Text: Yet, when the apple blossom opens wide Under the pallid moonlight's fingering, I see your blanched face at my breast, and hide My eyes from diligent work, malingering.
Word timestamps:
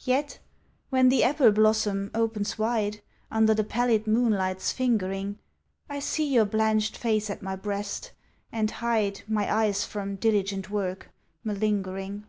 Yet, 0.00 0.40
when 0.88 1.10
the 1.10 1.22
apple 1.22 1.52
blossom 1.52 2.10
opens 2.12 2.58
wide 2.58 3.02
Under 3.30 3.54
the 3.54 3.62
pallid 3.62 4.04
moonlight's 4.08 4.72
fingering, 4.72 5.38
I 5.88 6.00
see 6.00 6.26
your 6.34 6.44
blanched 6.44 6.96
face 6.96 7.30
at 7.30 7.40
my 7.40 7.54
breast, 7.54 8.10
and 8.50 8.68
hide 8.68 9.22
My 9.28 9.48
eyes 9.48 9.84
from 9.84 10.16
diligent 10.16 10.70
work, 10.70 11.12
malingering. 11.44 12.26